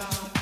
God. 0.00 0.39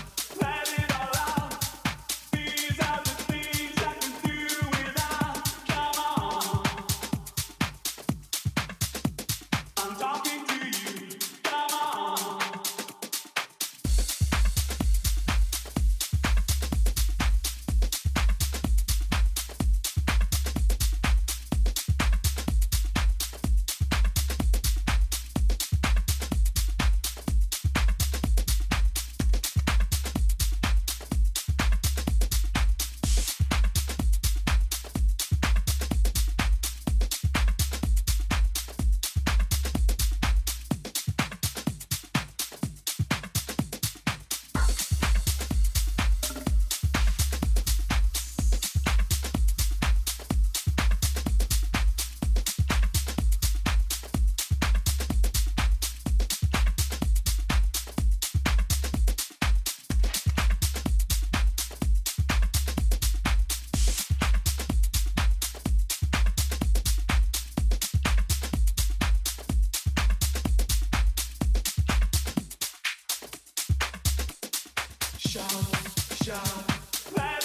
shout, 75.29 75.45
shout. 76.25 77.38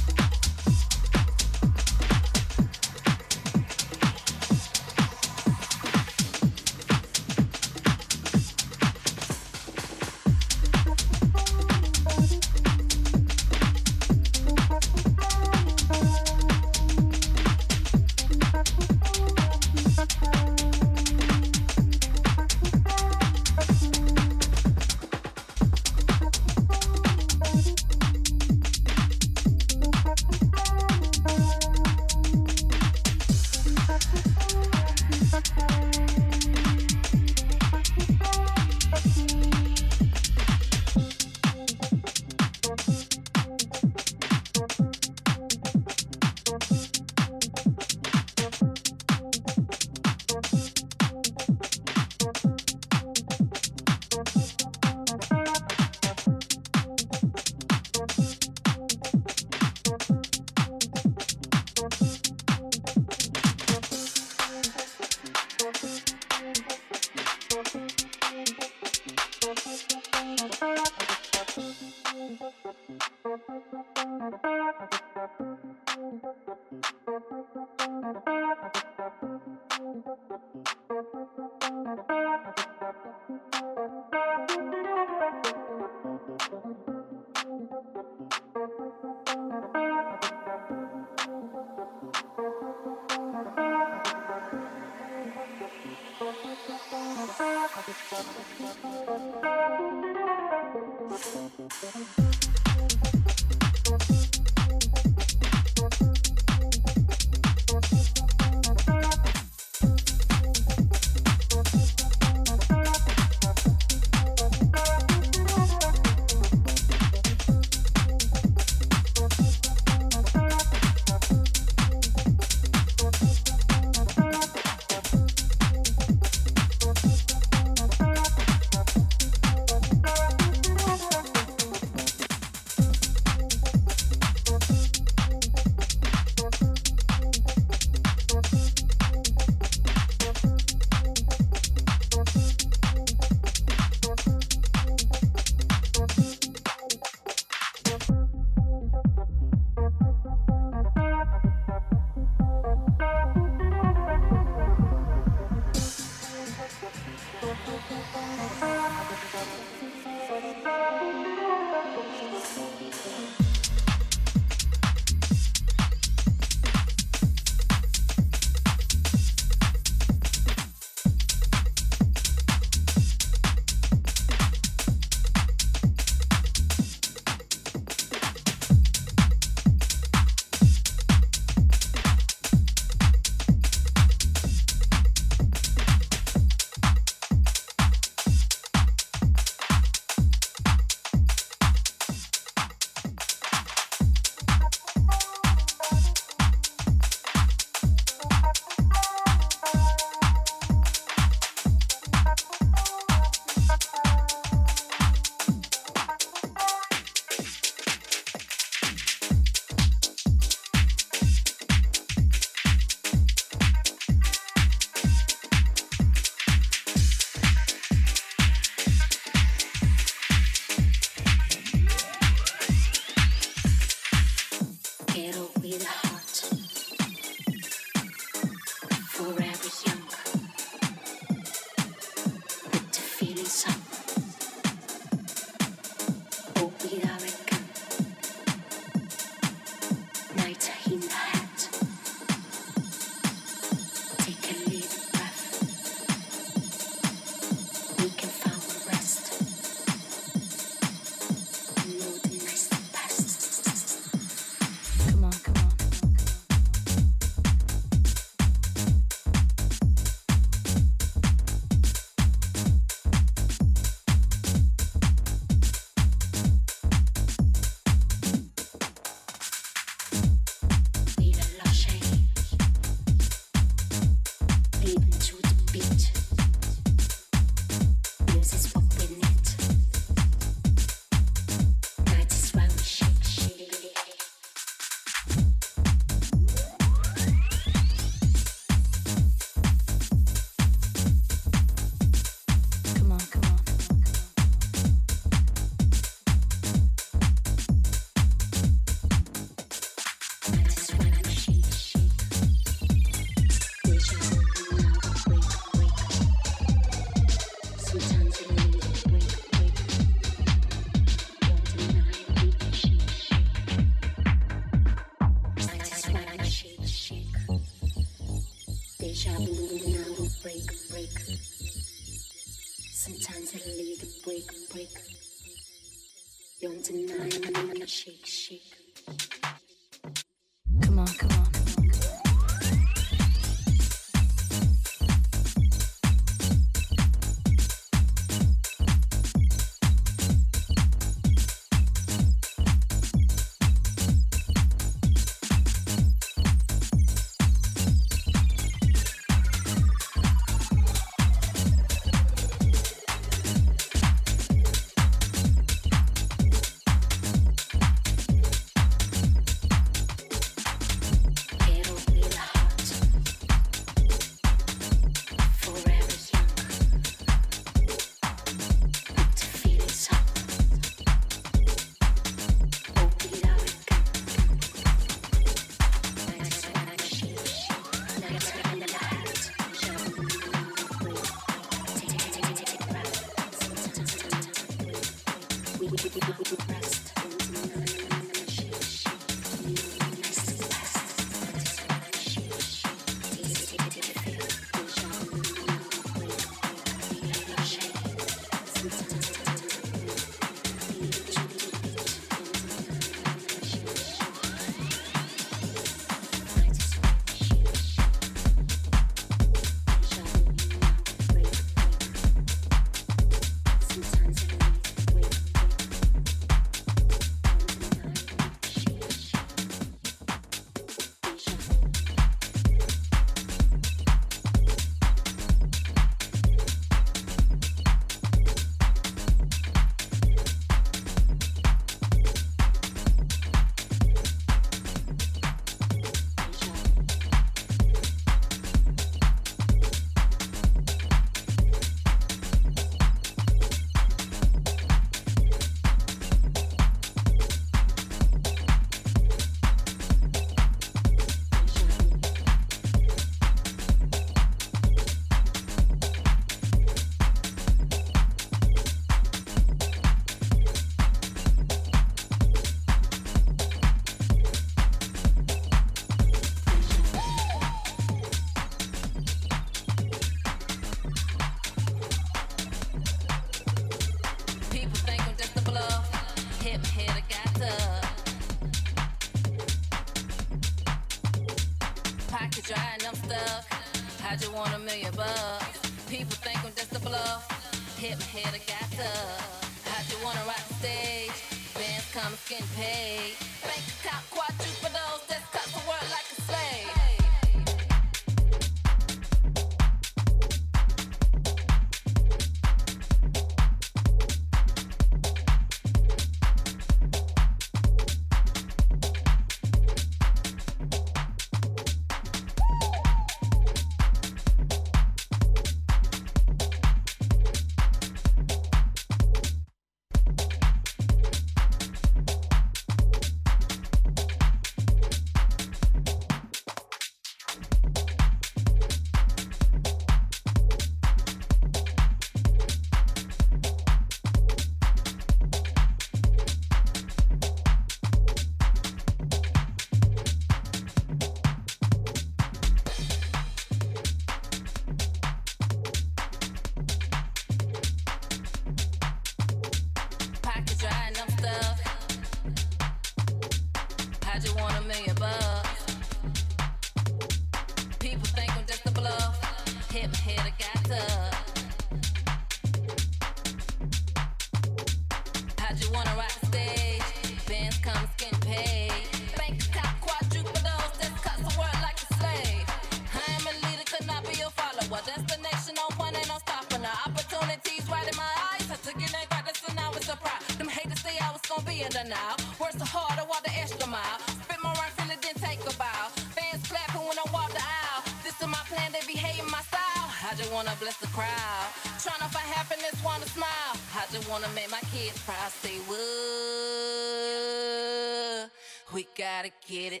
Quitting, 599.62 600.00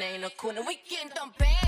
ain't 0.00 0.22
no 0.22 0.28
quitting. 0.36 0.64
We 0.66 0.78
getting 0.88 1.10
them 1.14 1.32
the 1.38 1.67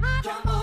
Come 0.00 0.48
on. 0.48 0.55